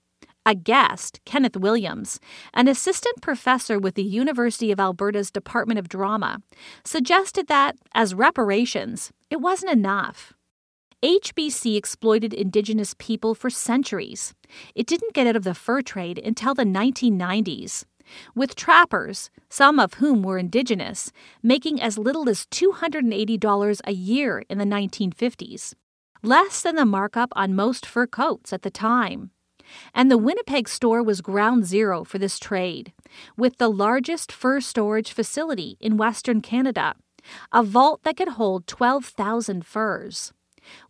A 0.43 0.55
guest, 0.55 1.19
Kenneth 1.23 1.55
Williams, 1.55 2.19
an 2.55 2.67
assistant 2.67 3.21
professor 3.21 3.77
with 3.77 3.93
the 3.93 4.03
University 4.03 4.71
of 4.71 4.79
Alberta's 4.79 5.29
Department 5.29 5.77
of 5.77 5.87
Drama, 5.87 6.41
suggested 6.83 7.45
that, 7.47 7.75
as 7.93 8.15
reparations, 8.15 9.11
it 9.29 9.39
wasn't 9.39 9.71
enough. 9.71 10.33
HBC 11.03 11.77
exploited 11.77 12.33
Indigenous 12.33 12.95
people 12.97 13.35
for 13.35 13.51
centuries. 13.51 14.33
It 14.73 14.87
didn't 14.87 15.13
get 15.13 15.27
out 15.27 15.35
of 15.35 15.43
the 15.43 15.53
fur 15.53 15.83
trade 15.83 16.17
until 16.17 16.55
the 16.55 16.65
1990s, 16.65 17.85
with 18.33 18.55
trappers, 18.55 19.29
some 19.47 19.79
of 19.79 19.95
whom 19.95 20.23
were 20.23 20.39
Indigenous, 20.39 21.11
making 21.43 21.79
as 21.79 21.99
little 21.99 22.27
as 22.27 22.47
$280 22.47 23.81
a 23.85 23.91
year 23.91 24.43
in 24.49 24.57
the 24.57 24.65
1950s, 24.65 25.75
less 26.23 26.63
than 26.63 26.75
the 26.77 26.85
markup 26.85 27.31
on 27.35 27.55
most 27.55 27.85
fur 27.85 28.07
coats 28.07 28.51
at 28.51 28.63
the 28.63 28.71
time 28.71 29.29
and 29.93 30.09
the 30.09 30.17
Winnipeg 30.17 30.67
store 30.67 31.03
was 31.03 31.21
ground 31.21 31.65
zero 31.65 32.03
for 32.03 32.17
this 32.17 32.39
trade, 32.39 32.93
with 33.37 33.57
the 33.57 33.69
largest 33.69 34.31
fur 34.31 34.59
storage 34.59 35.11
facility 35.11 35.77
in 35.79 35.97
Western 35.97 36.41
Canada, 36.41 36.95
a 37.51 37.63
vault 37.63 38.03
that 38.03 38.17
could 38.17 38.29
hold 38.29 38.67
12,000 38.67 39.65
furs. 39.65 40.33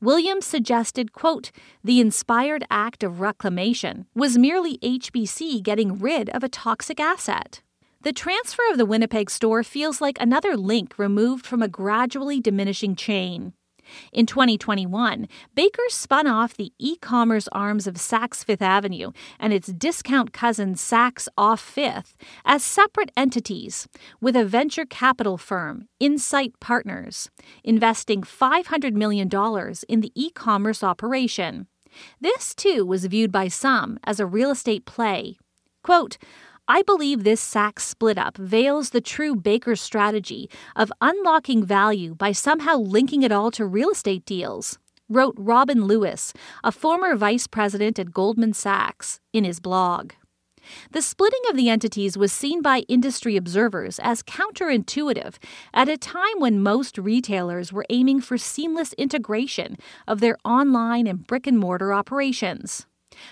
Williams 0.02 0.46
suggested, 0.46 1.13
quote, 1.13 1.52
the 1.84 2.00
inspired 2.00 2.65
act 2.70 3.04
of 3.04 3.22
reclamation 3.22 4.06
was 4.13 4.38
merely 4.38 4.78
HBC 4.80 5.63
getting 5.63 5.98
rid 5.98 6.30
of 6.30 6.44
a 6.44 6.50
toxic 6.50 7.00
asset. 7.00 7.62
The 8.02 8.13
transfer 8.13 8.63
of 8.72 8.78
the 8.78 8.86
Winnipeg 8.86 9.30
store 9.30 9.63
feels 9.63 10.02
like 10.02 10.17
another 10.20 10.58
link 10.58 10.98
removed 10.98 11.46
from 11.46 11.62
a 11.62 11.67
gradually 11.67 12.41
diminishing 12.41 12.96
chain. 12.96 13.54
In 14.12 14.25
2021, 14.25 15.27
Baker 15.56 15.84
spun 15.89 16.27
off 16.27 16.56
the 16.56 16.73
e 16.80 16.95
commerce 16.97 17.47
arms 17.51 17.88
of 17.88 17.95
Saks 17.95 18.43
Fifth 18.43 18.62
Avenue 18.62 19.12
and 19.39 19.54
its 19.54 19.67
discount 19.67 20.34
cousin 20.34 20.75
Saks 20.75 21.27
Off 21.38 21.60
Fifth 21.60 22.15
as 22.45 22.63
separate 22.63 23.12
entities, 23.15 23.88
with 24.19 24.36
a 24.36 24.45
venture 24.45 24.86
capital 24.86 25.38
firm, 25.38 25.88
Insight 25.99 26.60
Partners, 26.60 27.30
investing 27.63 28.21
$500 28.21 28.93
million 28.93 29.30
in 29.88 30.01
the 30.01 30.12
e 30.15 30.30
commerce 30.32 30.84
operation. 30.84 31.67
This, 32.19 32.56
too, 32.56 32.86
was 32.86 33.06
viewed 33.06 33.32
by 33.32 33.47
some 33.47 33.99
as 34.04 34.19
a 34.19 34.25
real 34.25 34.51
estate 34.51 34.86
play. 34.86 35.38
Quote, 35.84 36.17
I 36.73 36.84
believe 36.84 37.25
this 37.25 37.43
Saks 37.43 37.81
split 37.81 38.17
up 38.17 38.38
veils 38.38 38.91
the 38.91 39.01
true 39.01 39.36
Baker 39.36 39.75
strategy 39.75 40.49
of 40.73 40.89
unlocking 41.01 41.65
value 41.65 42.15
by 42.15 42.31
somehow 42.31 42.77
linking 42.77 43.23
it 43.23 43.31
all 43.34 43.51
to 43.51 43.65
real 43.65 43.89
estate 43.89 44.23
deals, 44.23 44.79
wrote 45.10 45.36
Robin 45.38 45.84
Lewis, 45.84 46.31
a 46.63 46.71
former 46.71 47.13
vice 47.17 47.45
president 47.45 47.99
at 47.99 48.13
Goldman 48.13 48.53
Sachs, 48.53 49.19
in 49.34 49.43
his 49.43 49.60
blog. 49.60 50.13
The 50.91 51.01
splitting 51.01 51.41
of 51.49 51.57
the 51.57 51.67
entities 51.67 52.17
was 52.17 52.31
seen 52.31 52.62
by 52.62 52.86
industry 52.88 53.36
observers 53.36 53.99
as 53.99 54.23
counterintuitive 54.23 55.39
at 55.73 55.89
a 55.89 55.97
time 55.97 56.39
when 56.39 56.63
most 56.63 56.97
retailers 56.97 57.73
were 57.73 57.86
aiming 57.89 58.21
for 58.21 58.38
seamless 58.38 58.93
integration 58.93 59.75
of 60.07 60.21
their 60.21 60.38
online 60.45 61.05
and 61.05 61.27
brick 61.27 61.47
and 61.47 61.60
mortar 61.60 61.91
operations. 61.91 62.88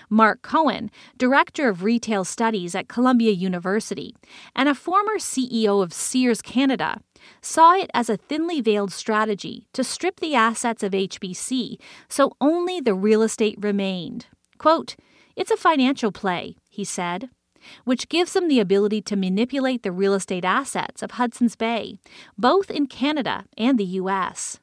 Mark 0.08 0.42
Cohen, 0.42 0.90
Director 1.18 1.68
of 1.68 1.82
Retail 1.82 2.24
Studies 2.24 2.74
at 2.74 2.88
Columbia 2.88 3.32
University, 3.32 4.14
and 4.54 4.68
a 4.68 4.74
former 4.74 5.18
CEO 5.18 5.82
of 5.82 5.92
Sears 5.92 6.42
Canada, 6.42 7.00
saw 7.42 7.74
it 7.74 7.90
as 7.94 8.08
a 8.08 8.16
thinly 8.16 8.60
veiled 8.60 8.92
strategy 8.92 9.66
to 9.72 9.84
strip 9.84 10.20
the 10.20 10.34
assets 10.34 10.82
of 10.82 10.92
HBC 10.92 11.76
so 12.08 12.32
only 12.40 12.80
the 12.80 12.94
real 12.94 13.22
estate 13.22 13.58
remained. 13.60 14.26
Quote, 14.58 14.96
It's 15.36 15.50
a 15.50 15.56
financial 15.56 16.12
play, 16.12 16.56
he 16.68 16.84
said, 16.84 17.30
which 17.84 18.08
gives 18.08 18.32
them 18.32 18.48
the 18.48 18.60
ability 18.60 19.02
to 19.02 19.16
manipulate 19.16 19.82
the 19.82 19.92
real 19.92 20.14
estate 20.14 20.44
assets 20.44 21.02
of 21.02 21.12
Hudson's 21.12 21.56
Bay, 21.56 21.98
both 22.38 22.70
in 22.70 22.86
Canada 22.86 23.44
and 23.56 23.78
the 23.78 23.84
U.S. 23.84 24.60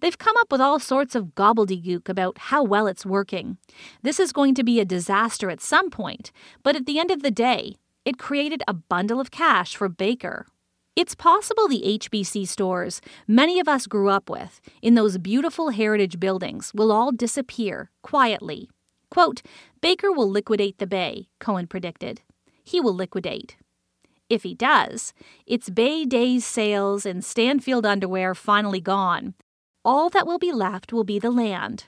They've 0.00 0.18
come 0.18 0.36
up 0.38 0.50
with 0.50 0.60
all 0.60 0.78
sorts 0.78 1.14
of 1.14 1.34
gobbledygook 1.34 2.08
about 2.08 2.38
how 2.38 2.62
well 2.62 2.86
it's 2.86 3.06
working. 3.06 3.58
This 4.02 4.20
is 4.20 4.32
going 4.32 4.54
to 4.54 4.64
be 4.64 4.80
a 4.80 4.84
disaster 4.84 5.50
at 5.50 5.60
some 5.60 5.90
point, 5.90 6.32
but 6.62 6.76
at 6.76 6.86
the 6.86 6.98
end 6.98 7.10
of 7.10 7.22
the 7.22 7.30
day, 7.30 7.76
it 8.04 8.18
created 8.18 8.62
a 8.68 8.74
bundle 8.74 9.20
of 9.20 9.30
cash 9.30 9.74
for 9.76 9.88
Baker. 9.88 10.46
It's 10.94 11.14
possible 11.14 11.68
the 11.68 11.98
HBC 11.98 12.48
stores 12.48 13.02
many 13.28 13.60
of 13.60 13.68
us 13.68 13.86
grew 13.86 14.08
up 14.08 14.30
with 14.30 14.60
in 14.80 14.94
those 14.94 15.18
beautiful 15.18 15.70
heritage 15.70 16.18
buildings 16.18 16.72
will 16.74 16.90
all 16.90 17.12
disappear 17.12 17.90
quietly. 18.02 18.70
Quote, 19.10 19.42
Baker 19.82 20.10
will 20.10 20.30
liquidate 20.30 20.78
the 20.78 20.86
Bay, 20.86 21.28
Cohen 21.38 21.66
predicted. 21.66 22.22
He 22.64 22.80
will 22.80 22.94
liquidate. 22.94 23.56
If 24.28 24.42
he 24.42 24.54
does, 24.54 25.12
it's 25.46 25.70
Bay 25.70 26.04
Days 26.04 26.44
sales 26.44 27.06
and 27.06 27.24
Stanfield 27.24 27.86
underwear 27.86 28.34
finally 28.34 28.80
gone. 28.80 29.34
All 29.86 30.10
that 30.10 30.26
will 30.26 30.40
be 30.40 30.50
left 30.50 30.92
will 30.92 31.04
be 31.04 31.20
the 31.20 31.30
land. 31.30 31.84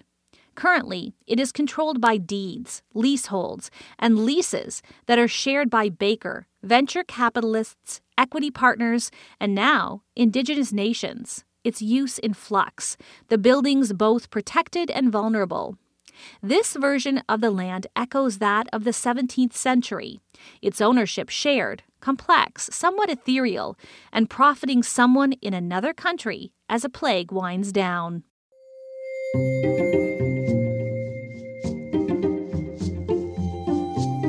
Currently, 0.55 1.15
it 1.27 1.41
is 1.41 1.51
controlled 1.51 2.01
by 2.01 2.17
deeds, 2.17 2.81
leaseholds, 2.95 3.73
and 3.99 4.25
leases 4.25 4.83
that 5.07 5.19
are 5.19 5.27
shared 5.27 5.69
by 5.69 5.89
Baker, 5.89 6.47
venture 6.63 7.03
capitalists, 7.03 8.01
equity 8.17 8.53
partners, 8.53 9.11
and 9.41 9.53
now 9.53 10.03
Indigenous 10.15 10.73
nations. 10.73 11.45
Its 11.65 11.83
use 11.83 12.19
in 12.21 12.35
flux, 12.35 12.97
the 13.27 13.37
buildings 13.37 13.93
both 13.93 14.31
protected 14.31 14.93
and 14.93 15.11
vulnerable. 15.11 15.77
This 16.41 16.77
version 16.77 17.25
of 17.29 17.41
the 17.41 17.51
land 17.51 17.89
echoes 17.97 18.39
that 18.39 18.69
of 18.73 18.85
the 18.85 18.93
17th 18.93 19.55
century, 19.55 20.21
its 20.63 20.81
ownership 20.81 21.31
shared, 21.31 21.83
complex, 21.99 22.71
somewhat 22.73 23.11
ethereal, 23.11 23.77
and 24.13 24.31
profiting 24.31 24.85
someone 24.85 25.33
in 25.33 25.53
another 25.53 25.93
country 25.93 26.53
as 26.69 26.85
a 26.85 26.89
plague 26.89 27.33
winds 27.33 27.73
down. 27.73 28.23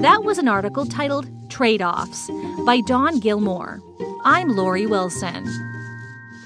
That 0.02 0.23
was 0.23 0.38
an 0.38 0.47
article 0.47 0.86
titled 0.86 1.28
Trade 1.49 1.82
Offs 1.82 2.30
by 2.65 2.82
Don 2.82 3.19
Gilmore. 3.19 3.82
I'm 4.23 4.56
Laurie 4.56 4.86
Wilson. 4.86 5.45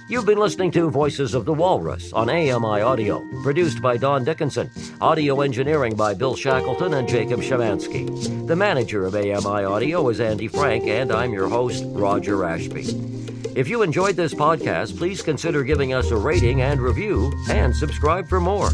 You've 0.10 0.26
been 0.26 0.38
listening 0.38 0.72
to 0.72 0.90
Voices 0.90 1.34
of 1.34 1.46
the 1.46 1.54
Walrus 1.54 2.12
on 2.14 2.30
AMI 2.30 2.82
Audio, 2.82 3.24
produced 3.42 3.82
by 3.82 3.98
Don 3.98 4.24
Dickinson, 4.24 4.70
audio 5.02 5.42
engineering 5.42 5.96
by 5.96 6.14
Bill 6.14 6.36
Shackleton 6.36 6.94
and 6.94 7.08
Jacob 7.08 7.40
Shemansky. 7.40 8.48
The 8.48 8.56
manager 8.56 9.06
of 9.06 9.16
AMI 9.16 9.64
Audio 9.64 10.10
is 10.10 10.20
Andy 10.20 10.48
Frank, 10.48 10.86
and 10.86 11.12
I'm 11.12 11.32
your 11.32 11.48
host, 11.48 11.84
Roger 11.88 12.44
Ashby. 12.44 13.23
If 13.56 13.70
you 13.70 13.84
enjoyed 13.84 14.16
this 14.16 14.34
podcast, 14.34 14.98
please 14.98 15.22
consider 15.22 15.64
giving 15.64 15.94
us 15.94 16.10
a 16.10 16.18
rating 16.18 16.62
and 16.62 16.82
review, 16.82 17.32
and 17.52 17.76
subscribe 17.76 18.28
for 18.28 18.40
more. 18.40 18.72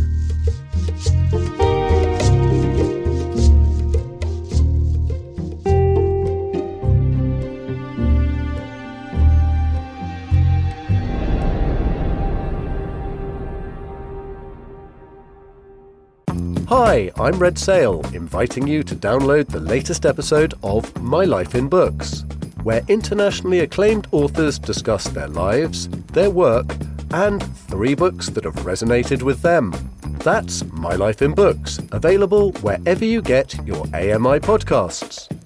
Hi, 16.69 17.11
I'm 17.17 17.37
Red 17.37 17.57
Sale, 17.57 18.01
inviting 18.13 18.65
you 18.65 18.83
to 18.83 18.95
download 18.95 19.47
the 19.47 19.59
latest 19.59 20.05
episode 20.05 20.53
of 20.63 20.95
My 21.01 21.25
Life 21.25 21.53
in 21.53 21.67
Books, 21.67 22.23
where 22.63 22.83
internationally 22.87 23.59
acclaimed 23.59 24.07
authors 24.11 24.59
discuss 24.59 25.05
their 25.05 25.27
lives, 25.27 25.87
their 26.13 26.29
work, 26.29 26.75
and 27.11 27.41
three 27.67 27.95
books 27.95 28.29
that 28.29 28.43
have 28.43 28.55
resonated 28.55 29.23
with 29.23 29.41
them. 29.41 29.73
That's 30.19 30.63
My 30.71 30.95
Life 30.95 31.21
in 31.21 31.33
Books, 31.33 31.79
available 31.91 32.51
wherever 32.61 33.05
you 33.05 33.21
get 33.21 33.55
your 33.65 33.85
AMI 33.87 34.39
podcasts. 34.39 35.38